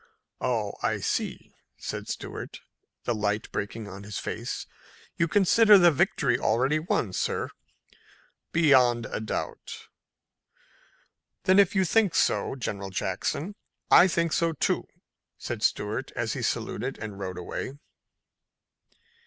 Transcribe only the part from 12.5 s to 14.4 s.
General Jackson, I think